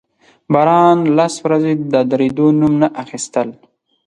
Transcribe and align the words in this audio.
باران 0.53 0.97
لس 1.17 1.33
ورځې 1.45 1.73
د 1.91 1.93
درېدو 2.11 2.45
نوم 2.59 2.73
نه 2.81 2.87
اخيستل. 3.03 3.49